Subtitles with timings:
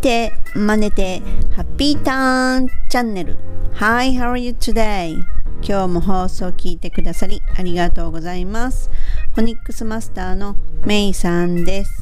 [0.00, 1.20] て真似て
[1.54, 3.36] ハッピーターンチャンネル。
[3.74, 5.22] Hi, how are you today?
[5.62, 8.90] 今日も放送を聞いてくださりありがとうございます。
[9.34, 11.99] フォニックスマスターのメイさんです。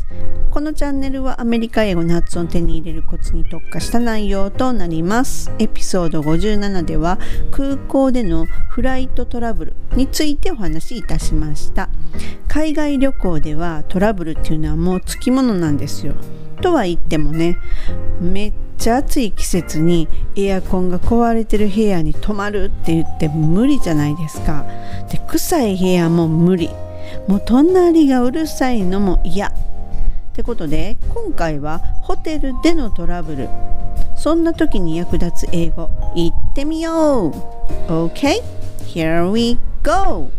[0.50, 5.52] このチャンネルはアメリカ英語の発音を手に入れるコツに特化した内容となります。
[5.58, 7.18] エピソード57では
[7.50, 11.90] 空港でのフライトトラブルについてお話しいたしました。
[12.48, 16.14] 海外旅行ではトラブルっていうのはもうつきものなんですよ。
[16.60, 17.56] とは言ってもね
[18.20, 24.64] めっちゃ暑い季節にエアコンが壊れてる部屋に泊まるって言って無理じゃないですか。
[25.10, 26.70] で臭い部屋も無理。
[27.26, 29.52] もう隣がうるさいのも嫌。
[30.38, 33.48] ってことで今回はホテルでのトラブル。
[34.16, 37.32] そんな時に役立つ英語言ってみよう。
[37.88, 38.40] OK?
[38.86, 40.30] Here we go!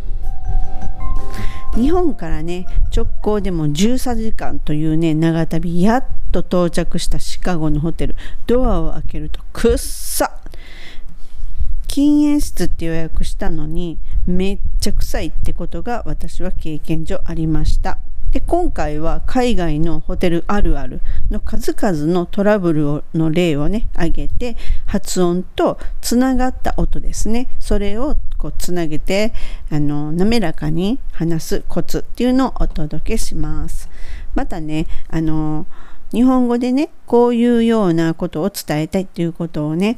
[1.75, 8.15] 日本からね直行でも13時間というね長旅やっと到着したシカゴのホテル。
[8.47, 10.31] ドアを開けるとくっさ。
[11.87, 17.97] 禁煙室って予約したのにめっちゃ臭いってことが私は経験上ありました。
[18.31, 27.47] で今回は海外のホテルあるあるの数々のトラブルの例をね挙げて発音とつながった音ですね。
[27.59, 29.33] それをこうつなげて
[29.71, 33.89] あの滑らかに話すコツっていうのをお届けします。
[34.35, 35.65] またねあの
[36.11, 39.97] 日本語でねこういうようなことを伝えたいっていうことをね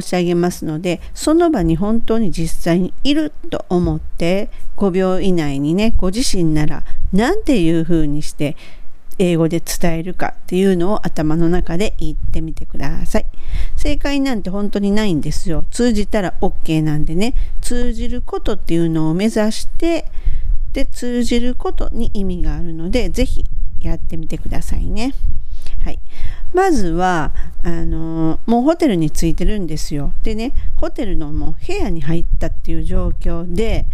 [0.00, 8.56] 申し上げますのでその場に本当に実際にいると思って5秒以内にねご自身なら何ていうふうにして
[9.20, 13.26] 英語で伝えるかっていうのを頭の中で言ってみてください。
[13.76, 15.66] 正解なんて本当にないんですよ。
[15.70, 20.06] 通じたら OK なんでね、通じることっていうのを目指して、
[20.72, 23.44] で、通じることに意味があるので、ぜひ
[23.80, 25.14] やってみてくださいね。
[25.84, 25.98] はい。
[26.52, 30.12] まずは、あの、もうホテルに着いてるんですよ。
[30.22, 33.86] でね、ホテルのもう部屋に入ったっていう状況で、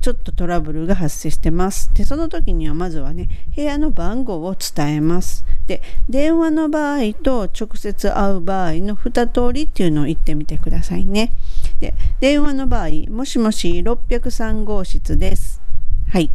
[0.00, 1.94] ちょっとトラブルが発生してます。
[1.94, 5.44] で、その時にはまずはね、部屋の番号を伝えます。
[5.68, 11.32] で、電話の場合と直接会う場合の2通りっていうのを言ってみてくださいね。
[11.78, 15.60] で、電話の場合、もしもし603号室です。
[16.08, 16.30] はい。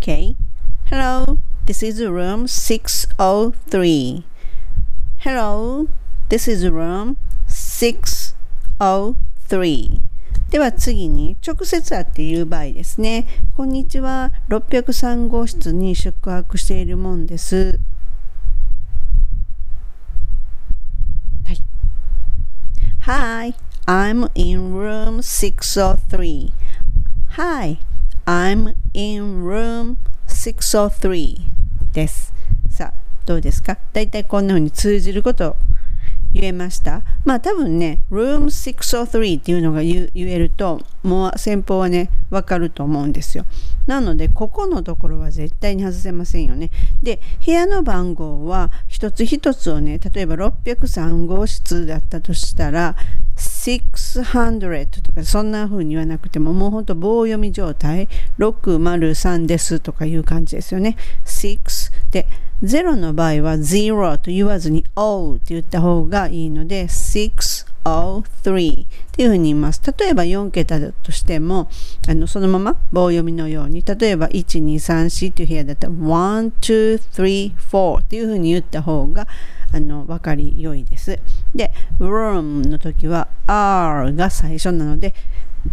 [0.00, 0.36] Okay.
[0.90, 4.24] Hello, this is room 603.
[5.18, 5.86] Hello,
[6.30, 8.34] this is room 603.
[8.80, 10.00] 3
[10.48, 13.26] では次に直接会って言う場合ですね。
[13.54, 14.32] こんにちは。
[14.48, 17.78] 603号室に宿泊しているもんです。
[21.44, 21.62] はい。
[23.00, 26.50] Hi, I'm in room 603.
[27.36, 27.78] Hi,
[28.24, 31.57] I'm in room 603
[31.92, 32.32] です。
[32.70, 32.92] さあ、
[33.26, 33.78] どうですか？
[33.92, 35.56] だいたいこんな風に通じること
[36.32, 37.02] 言えました？
[37.24, 43.46] まあ多分ね、room 603っていうのが言えると、もう先方はね、わかると思うんですよ。
[43.86, 46.70] なので、ここのところは絶対に外せませんよね。
[47.02, 52.96] で、部屋の番号は一つ一つをね、例えば603号室だったとしたら、
[53.58, 58.08] 600とかそんな風に言わなくてももうほんと棒読み状態
[58.38, 62.26] 603ですとかいう感じですよね6で
[62.62, 68.22] 0の場合は0と言わずに O って言った方がいいので603っ
[69.12, 69.80] ていうふうに言います。
[69.96, 71.70] 例えば4桁だとしても、
[72.08, 79.28] あのそのまま棒読みのように、例えば1234っていう部屋だったら1、2、3、4っていうふうに言った方が
[79.72, 81.18] あの分かり良いです。
[81.54, 85.14] で、room の時は R が最初なので、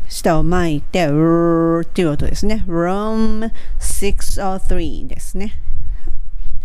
[0.10, 2.64] 下を巻いて、うーっていう音ですね。
[2.68, 5.54] room 603ですね。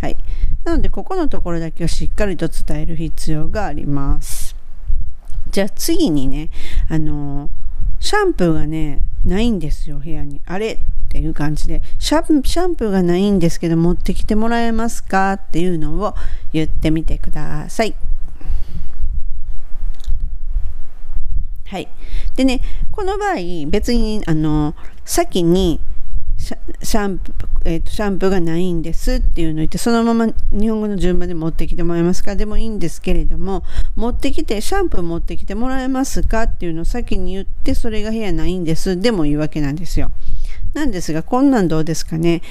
[0.00, 0.16] はい。
[0.64, 4.56] なので、ここのところだけをしっかりと伝える必要があります。
[5.50, 6.50] じゃあ次にね、
[6.88, 7.50] あの
[7.98, 10.40] シャンプーがね、ないんですよ、部屋に。
[10.46, 10.78] あれ
[11.10, 16.14] っていう感じでシャン、シャンプーがないんですけど、持ってきてもらえますかっていうのを
[16.52, 17.96] 言ってみてください。
[21.66, 21.88] はい。
[22.36, 22.60] でね、
[22.92, 25.80] この場合、別に、あの、先に
[26.38, 27.34] シャンプー、
[27.64, 32.34] えーと、シャンプーがないんですっていうのを言ってそのまま日本語の順番で持ってきてもらえますか？
[32.34, 33.62] でもいいんですけれども
[33.94, 40.10] 持ってきてシャンプー持ってきてもらえますかっていうのを先に言ってそれが部屋ないんですでもいいわけなんですよ
[40.74, 42.42] なんですがこんなんどうですかね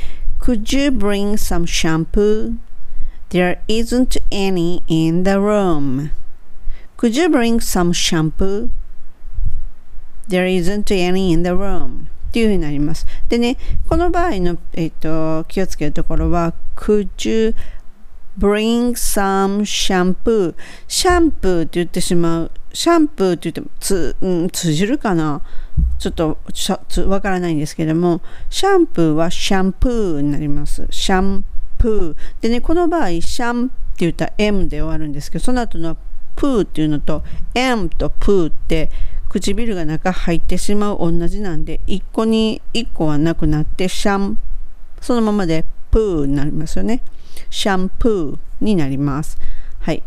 [0.42, 2.57] Could you bring some shampoo?
[3.30, 6.12] There isn't any in the room.
[6.98, 8.69] Could you bring some shampoo?
[10.27, 12.07] There isn't any in the room.
[12.30, 13.06] っていうふうになります。
[13.27, 13.57] でね、
[13.88, 17.56] この場合の、えっと、気をつけるところは、could you
[18.38, 20.56] bring some shampoo?
[20.88, 22.51] シャンプーって言ってしまう。
[22.72, 25.42] シャンプーって言ってもつ、うん、通じるかな
[26.00, 26.38] ちょっと
[27.07, 30.88] わからないんですけども、シャンプーはシャンプーになります。
[30.90, 31.44] シャン
[31.78, 32.42] プー。
[32.42, 35.98] でね、この場合、シャンって言ったら M で終わるんですけど、その後の
[36.38, 37.22] プーっていうのと
[37.54, 38.90] M とプーって
[39.28, 44.40] 唇が中入ってしまう同じなんで、1個に1個はなくなって、シャン、
[45.01, 47.01] そのままでプーになりますよね。
[47.50, 49.38] シャンプーになります。
[49.81, 50.01] はい。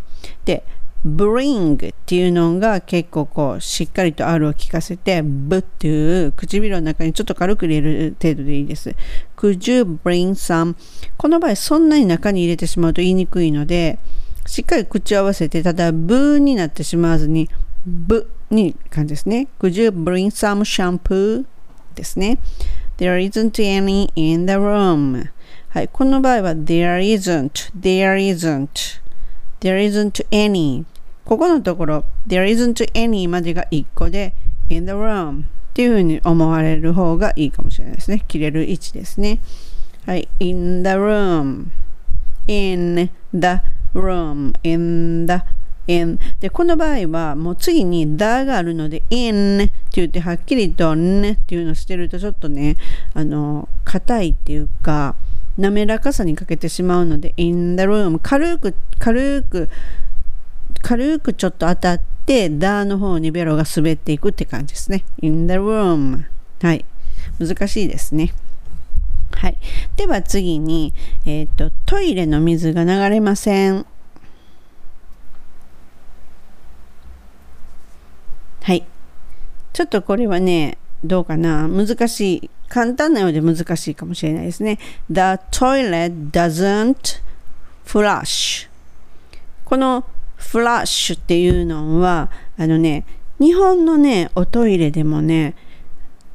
[0.47, 0.65] で、
[1.05, 8.95] bring っていうのが結構こうしっかりと R を聞かせて b っていう唇の中にちょっと軽く入れる程度でいいです。
[9.37, 10.77] Could you bring some?
[11.17, 13.99] この場合そんなに中に入れてしまうと言いにくいので
[14.47, 17.49] しっかり口を合わせてただブーになってしまわずに
[17.85, 19.49] ブに感じですね。
[19.59, 21.45] Could you bring some shampoo?
[21.95, 22.39] ですね。
[22.99, 25.31] There isn't any in the room.
[25.69, 29.01] はい、この場合は there isn't, there isn't,
[29.61, 30.85] there isn't any
[31.25, 34.35] ここのところ there isn't any までが1個で
[34.69, 38.23] in the room っていうふうに思われる方がいいかもしれないですね。
[38.29, 39.41] 切れる位置ですね。
[40.05, 41.67] はい、in the room,
[42.47, 43.49] in the
[43.95, 45.43] room, in the
[45.87, 46.19] in.
[46.41, 52.77] で、この場合はもう次に the があるので in って言ってはっきりと n っていうのをしてるとちょっとね、
[53.15, 55.17] あの、硬いっていうか、
[55.59, 59.69] 滑らかさに欠けてしまうので in the room 軽く軽く
[60.83, 66.25] 軽くちょっと当たってダーの方にベロが滑っていくって感じですね in the room
[66.61, 66.85] はい
[67.39, 68.33] 難しいですね
[69.43, 69.57] はい。
[69.97, 70.95] では次に、
[71.25, 73.87] えっ、ー、と、トイレの水が流れません。
[78.63, 78.85] はい。
[79.73, 82.51] ちょっとこれはね、どうかな難しい。
[82.69, 84.79] 簡単なようで難しいかもしれないですね。
[85.11, 85.21] The
[85.51, 87.21] toilet doesn't
[87.85, 88.69] flush.
[89.65, 90.05] この
[90.43, 93.07] フラッシュっていうのは、あのね、
[93.39, 95.55] 日本のね、おトイレでもね、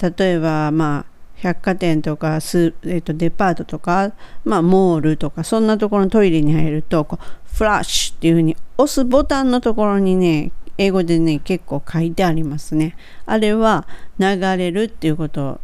[0.01, 4.13] 例えば、まあ、百貨店とかス、えー、とデパートとか、
[4.43, 12.95] まあ、モールとかそんなところのトイレに入るとこうフラッシュっていうふうに押すボタンのところにね英語でね結構書いてありますね。
[13.25, 13.87] あれは
[14.19, 15.59] 流れるっていうことを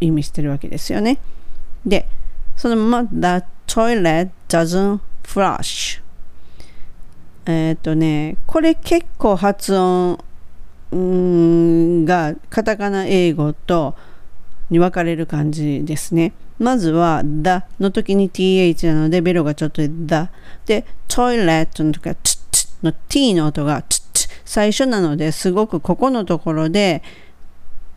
[0.00, 1.18] 意味してるわけですよね。
[1.84, 2.06] で
[2.56, 6.02] そのまま The toilet doesn't flush
[7.46, 10.18] えっ、ー、とねこれ結構発音
[12.04, 13.96] がカタカナ英語と
[14.70, 16.32] に分かれる感じですね。
[16.58, 19.90] まずは the の時に th なのでベロがちょっと the
[20.64, 22.38] で toilet の時は t
[22.82, 24.00] の t の音が t
[24.44, 27.02] 最初なのですごくここのところで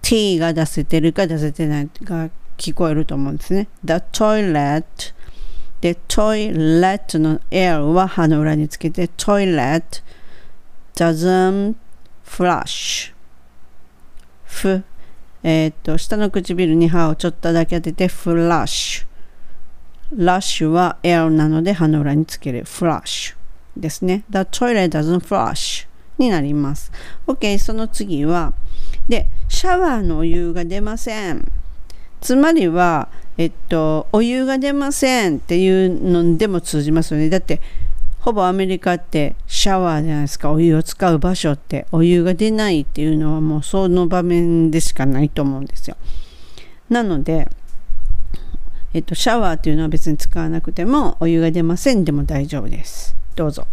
[0.01, 3.69] t が出せてるか出せてないか聞こえると思うんですね。
[3.85, 4.83] the toilet
[5.81, 10.03] で toilet の l は歯の裏につけて toilet
[10.95, 11.75] doesn't
[12.25, 13.13] flush
[14.43, 14.83] ふ
[15.41, 19.07] えっ、と、下の唇に歯をちょっとだけ当てて、フラッシュ。
[20.25, 22.65] ラッシュは L なので歯の裏につける。
[22.65, 24.25] フラッシュですね。
[24.29, 25.87] The toilet doesn't flush
[26.17, 26.91] になります。
[27.25, 28.53] OK、その次は、
[29.07, 31.49] で、シャワーのお湯が出ません。
[32.21, 37.29] つまりは、えっと、お湯が出ませんっていうのでも通じますよね。
[37.29, 37.61] だって、
[38.19, 40.51] ほぼアメリカってシャワーじゃないですか。
[40.51, 45.95] お湯を使う場所ってお湯が出ないっていうのはもうその場面でしかないと思うんですよ。
[46.89, 47.47] なので
[48.93, 53.15] えっとシャワーっていうのは別に使わなくてもお湯が出ませんでも大丈夫です。
[53.35, 53.65] どうぞ。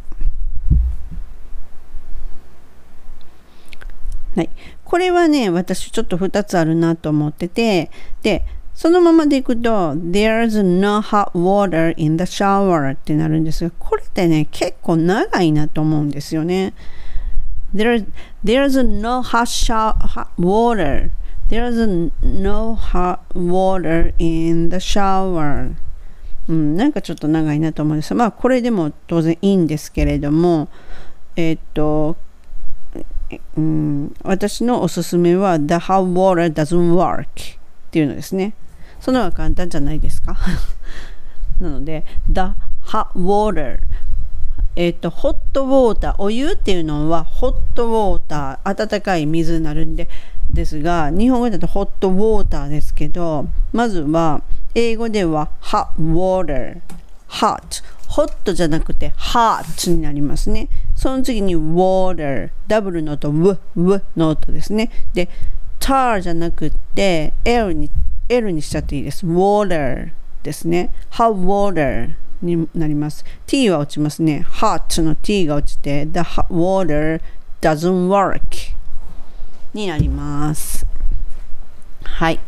[4.37, 4.51] はい。
[4.87, 7.91] これはね私ちょっと2つあるなと思ってて
[8.23, 16.73] でそのままでいくと There's no hot water in the shower ってなるんですがこれってね結構長いなと思うんですよね。
[17.75, 18.07] There's,
[18.45, 21.11] there no hot, shower, hot water.
[21.49, 25.75] There's no hot water in the shower.
[26.49, 28.15] うん、なんかちょっと長いなと思うんです。
[28.15, 30.69] まあこれでも当然いいんですけれども
[31.35, 32.17] えっと
[33.57, 37.27] うん、私のおすすめは The hot water doesn't work っ
[37.91, 38.55] ていうのですね。
[39.01, 40.37] その方が簡単じゃないですか？
[41.61, 42.41] なので The
[42.87, 43.79] hot water
[44.79, 50.07] えっ、と、ホットウォーター、お湯っていうのはホットウォーター、温かい水になるんで、
[50.53, 54.43] ですが、日本語だとホットウォーターですけど、まずは、
[54.75, 56.83] 英語では hot water、
[57.31, 60.69] hot、ホットじゃなくて hot になりますね。
[61.07, 64.91] その次に water、ダブルの音、w、w の音ですね。
[65.15, 65.29] で、
[65.79, 67.89] water じゃなくて L に
[68.29, 69.25] L にしちゃっていいです。
[69.25, 70.11] water
[70.43, 70.93] ですね。
[71.13, 73.25] hot water になります。
[73.47, 74.45] t は落ちますね。
[74.51, 77.21] hot の t が落ちて the water
[77.61, 78.41] doesn't work
[79.75, 80.85] になります。
[82.03, 82.41] はい。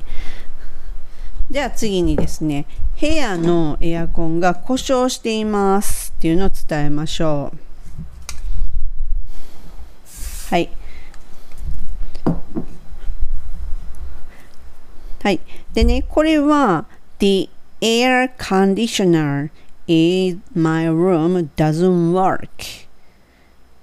[1.48, 2.66] では次にですね、
[3.00, 7.67] 部屋のエアコンが故障していますっていうのを伝えましょう。
[10.50, 10.70] はい。
[15.22, 15.40] はい。
[15.74, 16.86] でね、これは
[17.18, 17.50] The
[17.82, 19.50] air conditioner
[19.86, 22.86] in my room doesn't work.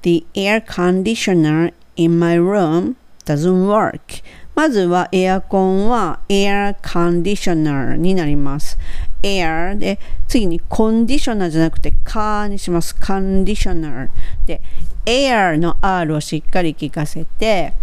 [0.02, 2.96] The air conditioner in my room
[3.26, 4.24] doesn't work.
[4.56, 8.78] まずはエアコンは air conditioner になります。
[9.22, 12.96] air で次にコンディショナーじゃなくてカーにします。
[12.96, 14.10] コンディショナー
[14.46, 14.62] で
[15.06, 17.74] air の R をしっかり聞かせて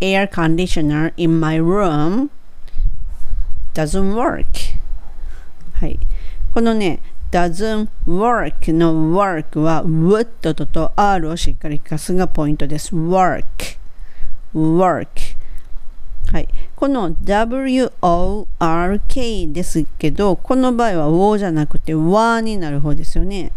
[0.00, 2.30] air conditioner in my room
[3.74, 4.46] doesn't work
[5.74, 5.98] はい
[6.54, 13.44] このね doesn't work の work は would とと R をしっかり聞かすがポイントです work
[14.54, 15.29] work
[16.32, 16.48] はい。
[16.76, 17.92] この WORK
[19.52, 23.52] ですけど、この場合は WO じゃなくて WA になる方ですよね。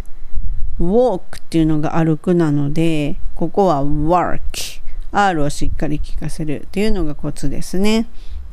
[0.79, 4.81] walk っていうのが歩くなので、ここは work。
[5.11, 8.07] R をしっかり聞かせるっていうのがコツですね。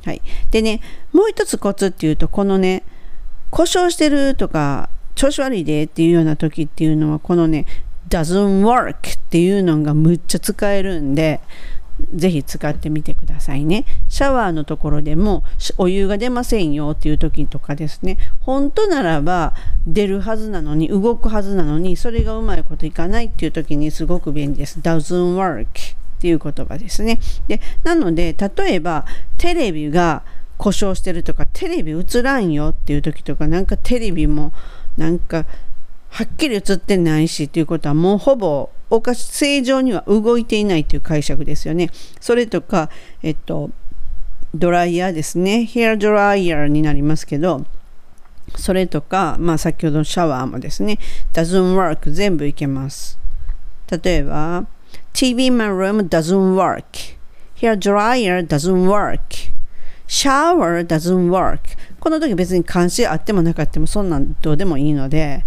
[0.05, 0.21] はい。
[0.51, 2.83] でね、もう一つコツっていうと、このね、
[3.51, 7.65] 故障してるとか、調子悪いでっていうような時っていうのは、このね、
[8.11, 11.41] doesn't work っていうのがむっちゃ使えるんで、
[12.15, 13.85] ぜひ使ってみてくださいね。
[14.09, 15.45] シャワーのところでも
[15.79, 18.19] お湯が出ませんよっていう時とかですね。
[18.41, 19.55] 本当ならば
[19.87, 24.81] 出るはずなのに、動くはずなのに、それがうまいこといかないっていう時にすごく便利です。
[24.81, 25.67] doesn't work っ
[26.21, 27.19] ていう言葉ですね。
[27.49, 29.07] で、なので、例えば
[29.39, 30.23] テレビが
[30.59, 34.53] 故障してるとか、テレビ映らんよっていう時とか、なんかテレビも
[34.97, 35.47] なんか
[36.11, 41.91] はっきり映ってないしっていうことはもうほぼおかし正常には動いていないという解釈ですよね。
[42.21, 42.91] それとか、
[43.23, 43.71] えっと、
[44.55, 45.65] ドライヤーですね。
[45.65, 47.65] ヘアドライヤーになりますけど、
[48.57, 50.99] それとか、まあ先ほどのシャワーもですね、
[51.33, 53.19] doesn't work 全部いけます。
[54.03, 54.67] 例えば、
[55.13, 56.83] TV in my room doesn't work.
[57.61, 59.53] Hair dryer doesn't work.
[60.09, 61.61] Shower doesn't work.
[62.01, 65.45] この時別に監視あってもなかったもそんなんどうでもいいので、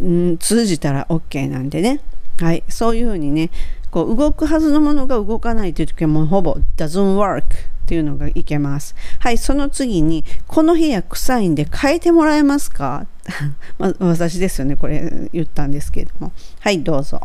[0.00, 2.00] ん通じたら OK なんでね。
[2.40, 3.50] はい、そういうふうにね、
[3.90, 7.44] こう動くはずのものが動かないという時はもうほぼ doesn't work っ
[7.86, 8.94] ていうのがいけます。
[9.18, 13.06] はい、その次に、この部屋臭いんで変えてもらえますか？
[13.78, 16.32] ま私ですよね、これ言ったんですけれども。
[16.60, 17.20] はい、どうぞ。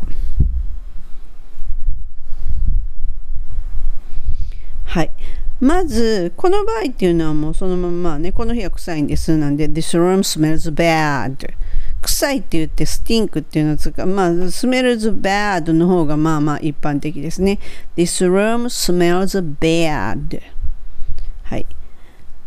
[4.84, 5.10] はい。
[5.60, 11.48] まず、この場合っていうのはもうそのままね、この部屋臭いんですなんで、This room smells bad.
[12.06, 14.06] 臭いって言ってスティンクっていうのを使う。
[14.06, 17.58] まあ、smells bad の方がまあまあ一般的ですね。
[17.96, 20.40] This room smells bad.
[21.44, 21.66] はい。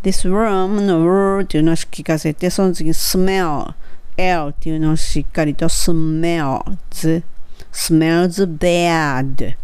[0.03, 3.73] This room の r っていうのを聞かせて、その次 smell。
[4.17, 7.23] L っていうのをしっかりと smells。
[7.71, 9.55] smells bad。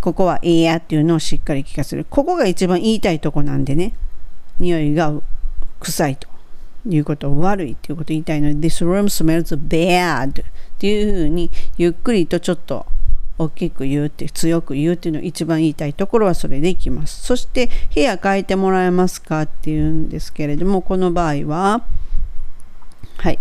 [0.00, 2.06] ここは air っていうのをしっかり聞かせる。
[2.08, 3.94] ここが一番言いたいとこなんでね。
[4.58, 5.12] 匂いが
[5.80, 6.37] 臭いと。
[6.96, 10.44] いうこと悪いっていうことを言いたいので This room smells bad っ
[10.78, 12.86] ていうふうにゆっくりとちょっと
[13.38, 21.84] 大きく言うって強く言うっていうのを一番言いたいところはそれでいきますそして部屋変えてもらえますかっていうんですけれどもこの場合は
[23.18, 23.38] はい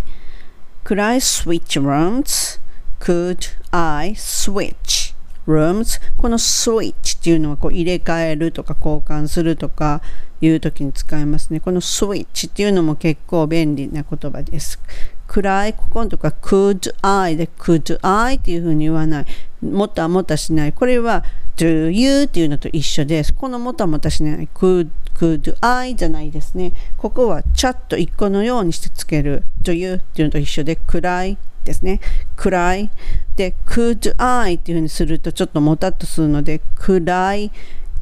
[0.83, 2.61] Could I switch rooms?
[2.99, 5.99] Could I switch rooms?
[6.17, 10.01] この switch っていうのはこう入れ替えるとか交換するとか
[10.41, 11.59] いう時に使いますね。
[11.59, 14.79] このスイッチっていうのも結構便利な言葉です。
[15.27, 19.25] 暗い、ここのとか could I で could I っていうふうに言わない。
[19.61, 20.73] もたもたしない。
[20.73, 21.23] これは
[21.57, 23.33] do you っていうのと一緒です。
[23.33, 26.71] このもたもたしない could, could I じゃないですね。
[26.97, 31.99] ここはチャット一個のようにしてつける do you っていうのと一緒で暗いですね。
[32.35, 32.89] 暗い。
[33.35, 37.51] で could I っていうふうにするとちょっともたっとするので could I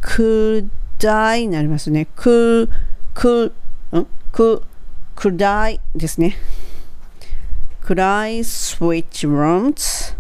[0.02, 0.68] could
[1.00, 2.08] だいになりますね。
[2.16, 2.70] く、
[3.14, 3.54] く、
[3.94, 4.08] ん？
[4.32, 4.64] く、
[5.16, 6.38] 暗いですね。
[7.82, 10.16] 暗い switch rooms。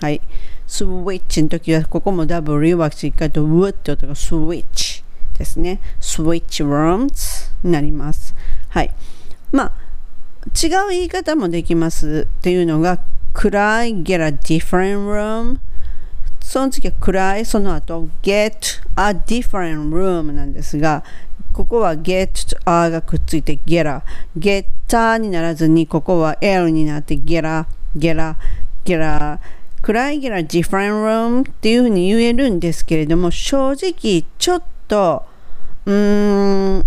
[0.00, 0.20] はい。
[0.66, 5.04] スイッチの時は、ここも W はしっかりと W って音がスイッチ
[5.38, 5.80] ですね。
[6.00, 8.34] スイッチ rooms になります。
[8.70, 8.92] はい。
[9.52, 9.72] まあ、
[10.46, 12.98] 違う言い方もできますっていうのが、
[13.34, 15.58] could I get a different room?
[16.44, 21.02] その次は暗い、その後 get a different room なんですが、
[21.54, 24.02] ここは get と a がくっついて get a。
[24.38, 28.36] get a にならずに、ここは l になって get a、get a、
[28.84, 29.40] get a。
[29.82, 35.24] 暗い get a different room っていうふうに言えるんですけれども、正直ちょっと、
[35.86, 36.84] うーん、う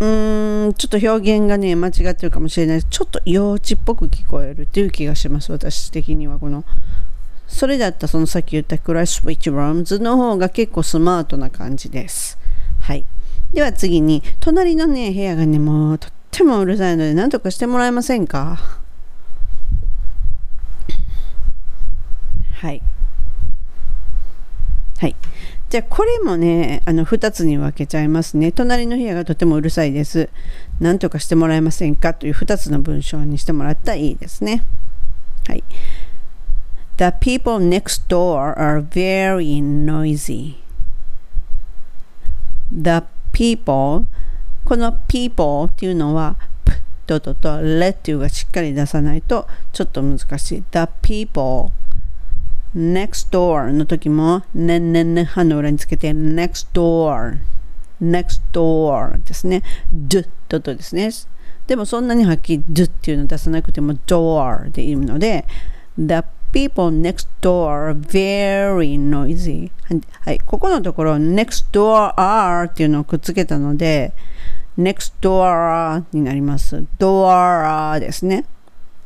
[0.00, 6.38] ーん、ちょっと表現がね、間違ってるかもしれないちょっと幼稚っぽく聞こえるっていう気がします、私的には。
[6.38, 6.64] この、
[7.50, 12.38] それだったそのさっき言ったクライスウィッチルームズの方が結構スマートな感じです。
[12.80, 13.04] はい。
[13.52, 18.58] では次に、隣のね、部屋がね、もうとってもうるさいので、何とかしてもらえませんか？
[22.54, 22.80] はい。
[25.00, 25.16] はい。
[25.68, 28.52] じゃあこれもね、あの2つに分けちゃいますね。
[28.52, 30.30] 隣の部屋がとてもうるさいです。
[30.78, 32.14] 何とかしてもらえませんか？
[32.14, 34.62] という2つの文章にしてもらったらいいですね。
[35.48, 35.64] はい。
[37.00, 40.56] The people next door are very noisy.
[42.70, 44.06] The people
[44.66, 46.74] この people っていうのは p
[47.06, 50.64] ととと let っていうがしっかり出さないとちょっと難しい。
[50.72, 51.72] The people
[52.76, 57.38] next door の時もねんねんねん歯の裏につけて next door
[58.02, 61.08] next door ですね d ととですね
[61.66, 65.46] でもそんなにはっきり d っていうの出さなくても door でいいので
[65.96, 69.70] the people next door very noisy
[70.22, 74.12] はいここのところ next door are っていうのをくっつけたので
[74.78, 78.46] next door になります door ですね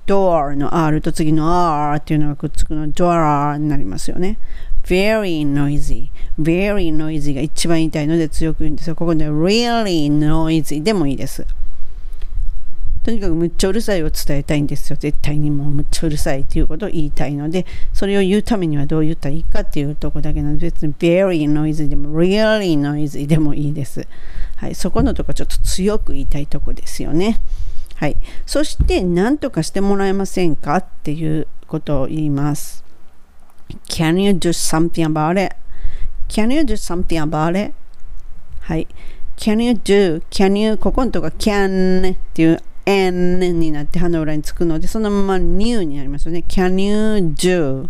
[0.07, 4.39] door の r と次の r っていうのがくっつくの door になりますよね。
[4.85, 8.97] very noisy, very noisy が一番言いたいので強く言うんですよ。
[8.97, 11.47] ここで really noisy でもいいです。
[13.05, 14.97] とにかくむっちゃうるさいを伝えたいんですよ。
[14.99, 24.09] 絶対にもうむっちゃうるさいっていうことを言いたいので、それを言うためにはどう言ったらいいかっていうとこだけなので、別に very noisy でも really noisy でもいいです。
[24.57, 27.39] はい、そこのとこちょっと強く言いたいとこですよね。
[27.97, 28.17] はい。
[28.47, 32.83] そして、何とかしてもらえませんかっていうことを言います。
[33.89, 37.75] Can you do something about it?Can you do something about it?
[38.61, 38.89] はい。
[39.37, 40.23] Can you do?
[40.31, 40.79] Can you?
[40.79, 46.45] ここのとこ can っていう n になって歯の裏につくので、そのまま new になりますよね。
[46.49, 47.89] Can you do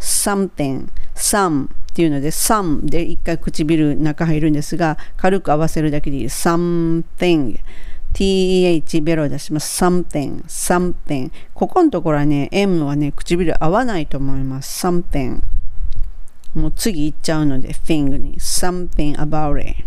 [0.00, 0.88] something?
[1.14, 6.24] some っていうので some で一回唇中入るんですが、軽く合わせるだけでいい。
[6.26, 7.58] something
[8.14, 9.84] th ベロを出します。
[9.84, 11.30] something, something.
[11.54, 14.86] ここのところはね、m はね、唇合わないと思います。
[14.86, 15.42] something.
[16.54, 18.36] もう次行っちゃうので、thing に。
[18.38, 19.84] something about it.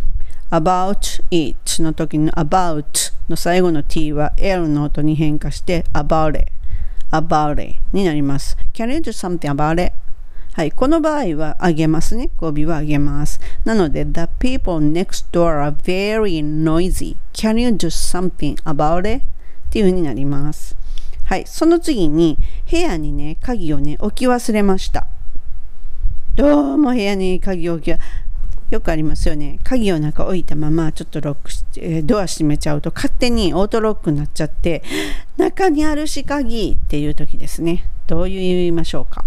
[0.51, 6.51] About it の時の about の最後の t は l の音に変化して about it,
[7.09, 8.57] about it になります。
[8.73, 9.93] Can you do something about it?
[10.53, 10.71] はい。
[10.73, 12.29] この場合はあげますね。
[12.35, 13.39] 語尾はあげます。
[13.63, 17.15] なので、The people next door are very noisy.
[17.31, 19.23] Can you do something about it?
[19.23, 20.75] っていう風になります。
[21.23, 21.45] はい。
[21.47, 22.37] その次に、
[22.69, 25.07] 部屋にね、鍵をね、置き忘れました。
[26.35, 27.93] どうも部屋に鍵を置き
[28.71, 29.59] よくありますよね。
[29.63, 34.81] 鍵をなんか置いたまま、ちょっとロックして、ドア閉めちゃうと、勝手にオートロックになっちゃって、
[35.37, 37.85] 中にあるし鍵っていう時ですね。
[38.07, 39.25] どういう言いましょうか？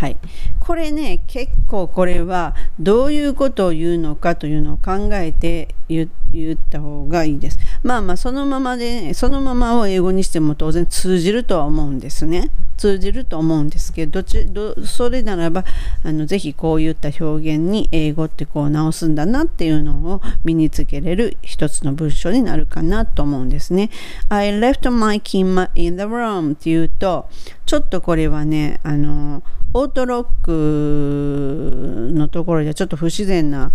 [0.00, 0.16] はい、
[0.60, 7.58] これね結構これはどういうことを言うのかというのを考えて言った方がいいです。
[7.82, 12.50] まあまあそのままで、ね、そのままを英語にしても当然通じるとは思うんですね。
[12.78, 15.66] 通じると思うんですけど、ちどそれならば
[16.02, 23.90] あのぜひこういった表現に英語ってこう直すんだなっていうのを身につけれる一つの文章になるかなと思うんですね。
[24.30, 25.40] I left my key
[25.74, 27.28] in the room っていうと、
[27.66, 33.72] ちょっとこれはね、あの、オートロックのところではちょっと不自然な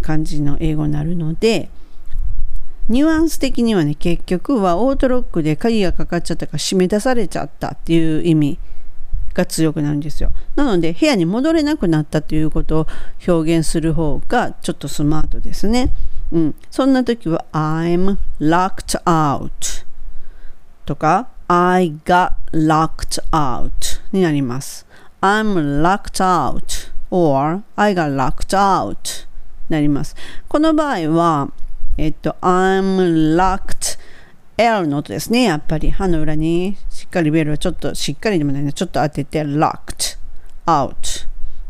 [0.00, 1.68] 感じの英語になるので
[2.88, 8.58] ニュアンス的にはね結局はオートロックで鍵がかかっちゃったか締め出されちゃったっていう意味
[9.34, 10.32] が強くなるんですよ。
[10.56, 12.86] なので部屋に戻れなくなったということを
[13.28, 15.92] 表現する方がちょっとスマートですね。
[16.32, 19.84] うん、そんな時は I'm locked out
[20.84, 23.70] とか I got locked out
[24.12, 24.86] になります。
[25.20, 29.26] I'm locked out or I got locked out
[29.68, 30.16] なります。
[30.48, 31.52] この場合は、
[31.96, 33.98] えっと、I'm locked
[34.56, 35.44] L の音ですね。
[35.44, 38.72] やっぱり歯の裏にしっかりベルをちょっとしっかりでもないね。
[38.72, 40.18] ちょっと当てて locked
[40.66, 41.26] out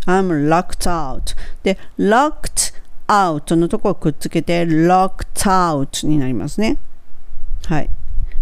[0.07, 2.75] I'm locked out で locked
[3.07, 6.79] out のとこをくっつけて locked out になりますね。
[7.67, 7.91] はい。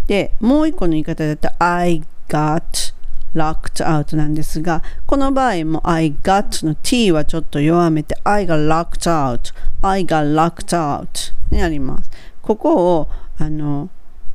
[0.07, 2.95] で、もう一個の言い方だと I got
[3.35, 10.77] locked out なんですが、この場合も I got の t はちょっと弱めて I got locked out, I got locked
[10.77, 12.11] out になります。
[12.43, 13.91] ここをあの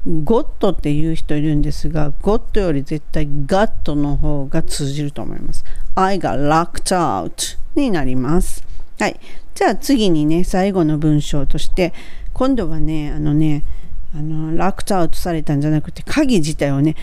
[0.05, 5.63] ゴットっていう人いるんですが、ゴットより絶対ガットの方が通じると思います。
[5.95, 8.65] I got locked out になります。
[8.99, 9.19] はい。
[9.55, 11.93] じゃあ次にね、最後の文章として、
[12.33, 13.63] 今度はね、あのね、
[14.13, 16.95] あの、ラクトアウトされたんじゃなくて、鍵自体をね、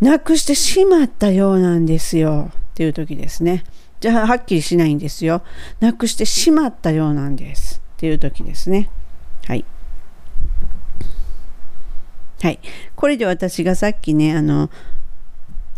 [0.00, 2.50] なくしてしまったようなんですよ。
[2.52, 3.64] っていう時ですね。
[4.00, 5.42] じゃあ、はっきりしないんですよ。
[5.80, 7.82] なくしてしまったようなんです。
[7.96, 8.88] っていう時ですね。
[9.46, 9.64] はい。
[12.40, 12.58] はい。
[12.96, 14.70] これで私がさっきね、あの、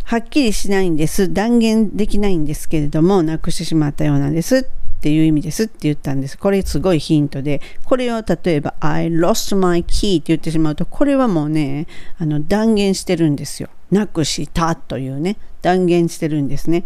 [0.04, 1.32] はっきりしないんです。
[1.32, 4.68] 断言できないんですけれども、なくしてしまったようなんです
[5.02, 6.38] っていう意味ですって言ったんです。
[6.38, 11.88] これすごいヒントで、これを例えば I lost my key って言ってしまうと、これはもうね、
[12.18, 13.68] あの断言してるんですよ。
[13.90, 16.84] なくしたというね、断言してるんですね。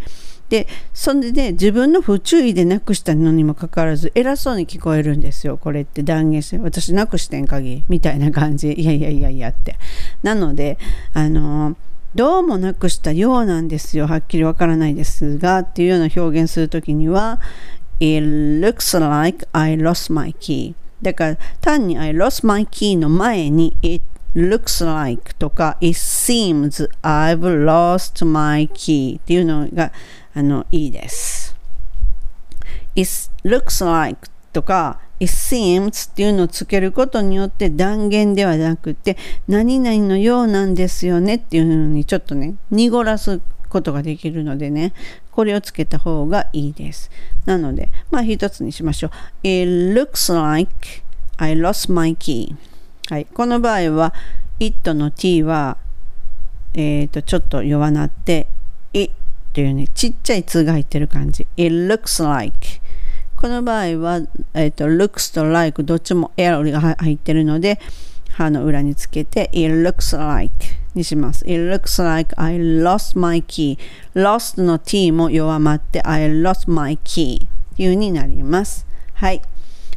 [0.48, 5.58] で、そんでね、自分の不注意でなくしたのにもかかわらず、偉そうに聞こえるんですよ。
[5.58, 8.72] これって断言して、私なくしてん鍵みたいな感じ。
[8.72, 9.76] いやいやいやいやって。
[10.22, 10.78] なので、
[11.12, 11.76] あの
[12.16, 14.06] どうもなくしたようなんですよ。
[14.06, 17.40] はっきりわからないですが、っていうような表現するときには、
[18.00, 20.74] It looks like I lost my key.
[21.02, 24.04] だから単に I lost my key の前に It
[24.34, 29.92] looks like とか It seems I've lost my key っていうのが
[30.34, 31.56] あのいいです。
[32.94, 33.10] It
[33.44, 39.16] looks like とか It seems っていうのをつけることによって断言ではなくて
[39.48, 44.92] 何々のようなんですよねっていうのにちょっとね濁らすことができるのでね
[45.36, 47.10] これをつけた方がいいです。
[47.44, 49.10] なので、まあ一つにしましょう。
[49.46, 51.02] It looks like
[51.36, 52.56] I lost my key.
[53.10, 53.26] はい。
[53.26, 54.14] この場合は、
[54.60, 55.76] it の t は、
[56.72, 58.46] えっ、ー、と、ちょっと弱なって、
[58.94, 59.12] it
[59.52, 61.46] というね、ちっちゃい「つ」が入ってる感じ。
[61.58, 62.80] It looks like
[63.36, 64.22] この場合は、
[64.54, 67.78] えっ、ー、と、looks と like どっちも L が入ってるので、
[68.30, 70.50] 歯の裏につけて It looks like
[70.96, 71.44] にします。
[71.44, 73.78] It looks like I lost my key.
[74.14, 78.86] lost の t も弱まって I lost my key というになります。
[79.14, 79.42] はい。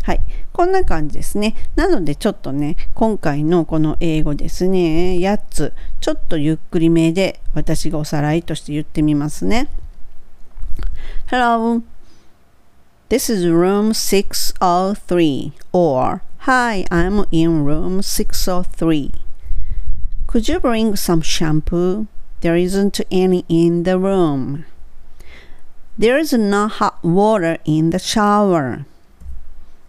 [0.04, 0.22] はい。
[0.52, 1.56] こんな感じですね。
[1.76, 9.70] なのでちょっとね、今回のこの英語ですね、8つ、ちょっとゆっくりめで私がおさらいとして言ってみますね。
[11.32, 11.82] Hello.
[13.10, 19.19] This is room 603 or Hi, I'm in room 603.
[20.30, 22.06] Could you bring some shampoo?
[22.42, 24.65] There isn't any in the room.
[25.98, 28.86] There is no hot water in the shower.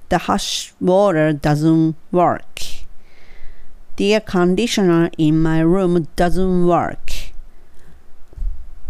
[0.08, 2.62] The hot water doesn't work.
[3.96, 7.12] The air conditioner in my room doesn't work.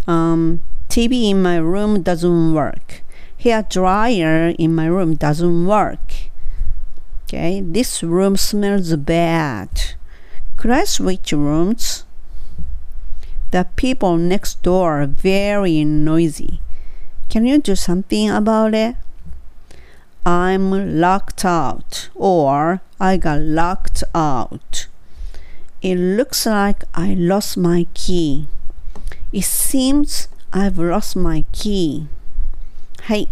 [0.07, 3.03] Um, TV in my room doesn't work.
[3.41, 6.31] Hair dryer in my room doesn't work.
[7.25, 9.97] Okay, this room smells bad.
[10.61, 12.05] Could I switch rooms?
[13.51, 16.61] The people next door are very noisy.
[17.31, 18.97] Can you do something about it?
[20.27, 24.87] I'm locked out or I got locked out.
[25.81, 28.47] It looks like I lost my key.
[29.33, 32.07] It seems I've lost my key.
[33.01, 33.29] はい。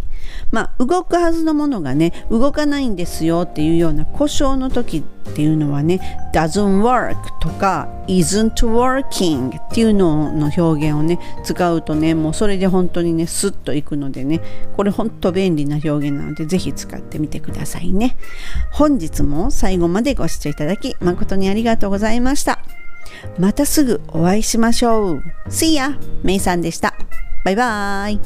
[0.51, 5.01] まあ、動くはずのものがね、動かないんですよっていうような故障の時っ
[5.33, 5.99] ていうのはね、
[6.33, 14.41] doesn't work とか isn't working っていうのの表現をね、使うとね、もうそれで本当にね、スッといくのでね、
[14.75, 18.17] これ本当便利な表現なので、ぜひ使ってみてくださいね。
[18.71, 22.59] 本日も最後までご視聴いただき誠にありがとうございました。
[23.37, 25.23] またすぐお会いしましょう。
[25.49, 25.97] See ya!
[26.23, 26.93] めいさんでした。
[27.43, 28.19] バイバーイ。